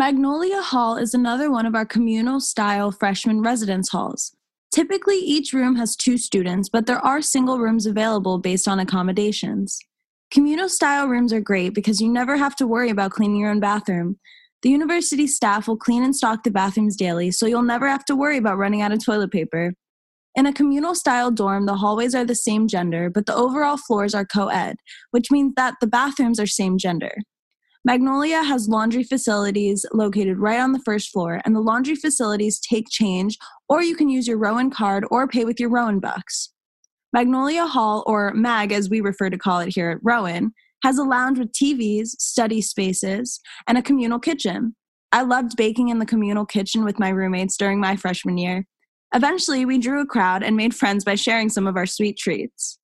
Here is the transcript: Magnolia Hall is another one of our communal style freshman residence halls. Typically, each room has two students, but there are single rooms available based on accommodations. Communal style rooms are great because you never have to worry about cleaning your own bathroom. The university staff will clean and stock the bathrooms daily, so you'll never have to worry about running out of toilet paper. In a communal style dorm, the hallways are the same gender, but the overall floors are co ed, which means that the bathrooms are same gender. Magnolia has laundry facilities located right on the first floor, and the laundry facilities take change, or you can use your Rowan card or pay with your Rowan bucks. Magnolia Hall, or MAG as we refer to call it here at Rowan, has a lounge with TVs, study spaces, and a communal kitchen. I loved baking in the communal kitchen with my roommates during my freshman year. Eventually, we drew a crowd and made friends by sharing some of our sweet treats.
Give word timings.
Magnolia 0.00 0.62
Hall 0.62 0.96
is 0.96 1.12
another 1.12 1.50
one 1.50 1.66
of 1.66 1.74
our 1.74 1.84
communal 1.84 2.40
style 2.40 2.90
freshman 2.90 3.42
residence 3.42 3.90
halls. 3.90 4.34
Typically, 4.72 5.18
each 5.18 5.52
room 5.52 5.76
has 5.76 5.94
two 5.94 6.16
students, 6.16 6.70
but 6.70 6.86
there 6.86 7.04
are 7.04 7.20
single 7.20 7.58
rooms 7.58 7.84
available 7.84 8.38
based 8.38 8.66
on 8.66 8.80
accommodations. 8.80 9.78
Communal 10.30 10.70
style 10.70 11.06
rooms 11.06 11.34
are 11.34 11.40
great 11.42 11.74
because 11.74 12.00
you 12.00 12.08
never 12.08 12.38
have 12.38 12.56
to 12.56 12.66
worry 12.66 12.88
about 12.88 13.10
cleaning 13.10 13.40
your 13.40 13.50
own 13.50 13.60
bathroom. 13.60 14.18
The 14.62 14.70
university 14.70 15.26
staff 15.26 15.68
will 15.68 15.76
clean 15.76 16.02
and 16.02 16.16
stock 16.16 16.44
the 16.44 16.50
bathrooms 16.50 16.96
daily, 16.96 17.30
so 17.30 17.44
you'll 17.44 17.60
never 17.60 17.86
have 17.86 18.06
to 18.06 18.16
worry 18.16 18.38
about 18.38 18.56
running 18.56 18.80
out 18.80 18.92
of 18.92 19.04
toilet 19.04 19.30
paper. 19.30 19.74
In 20.34 20.46
a 20.46 20.52
communal 20.54 20.94
style 20.94 21.30
dorm, 21.30 21.66
the 21.66 21.76
hallways 21.76 22.14
are 22.14 22.24
the 22.24 22.34
same 22.34 22.68
gender, 22.68 23.10
but 23.10 23.26
the 23.26 23.36
overall 23.36 23.76
floors 23.76 24.14
are 24.14 24.24
co 24.24 24.48
ed, 24.48 24.76
which 25.10 25.30
means 25.30 25.52
that 25.56 25.74
the 25.82 25.86
bathrooms 25.86 26.40
are 26.40 26.46
same 26.46 26.78
gender. 26.78 27.12
Magnolia 27.82 28.42
has 28.42 28.68
laundry 28.68 29.02
facilities 29.02 29.86
located 29.94 30.38
right 30.38 30.60
on 30.60 30.72
the 30.72 30.82
first 30.84 31.10
floor, 31.10 31.40
and 31.46 31.56
the 31.56 31.60
laundry 31.60 31.94
facilities 31.94 32.60
take 32.60 32.90
change, 32.90 33.38
or 33.70 33.82
you 33.82 33.96
can 33.96 34.10
use 34.10 34.28
your 34.28 34.36
Rowan 34.36 34.68
card 34.68 35.06
or 35.10 35.26
pay 35.26 35.46
with 35.46 35.58
your 35.58 35.70
Rowan 35.70 35.98
bucks. 35.98 36.52
Magnolia 37.14 37.66
Hall, 37.66 38.04
or 38.06 38.34
MAG 38.34 38.70
as 38.72 38.90
we 38.90 39.00
refer 39.00 39.30
to 39.30 39.38
call 39.38 39.60
it 39.60 39.74
here 39.74 39.90
at 39.90 39.98
Rowan, 40.02 40.52
has 40.82 40.98
a 40.98 41.04
lounge 41.04 41.38
with 41.38 41.52
TVs, 41.52 42.08
study 42.18 42.60
spaces, 42.60 43.40
and 43.66 43.78
a 43.78 43.82
communal 43.82 44.18
kitchen. 44.18 44.76
I 45.10 45.22
loved 45.22 45.56
baking 45.56 45.88
in 45.88 45.98
the 45.98 46.06
communal 46.06 46.44
kitchen 46.44 46.84
with 46.84 46.98
my 46.98 47.08
roommates 47.08 47.56
during 47.56 47.80
my 47.80 47.96
freshman 47.96 48.36
year. 48.36 48.66
Eventually, 49.14 49.64
we 49.64 49.78
drew 49.78 50.02
a 50.02 50.06
crowd 50.06 50.42
and 50.42 50.54
made 50.54 50.74
friends 50.74 51.02
by 51.02 51.14
sharing 51.14 51.48
some 51.48 51.66
of 51.66 51.76
our 51.76 51.86
sweet 51.86 52.18
treats. 52.18 52.78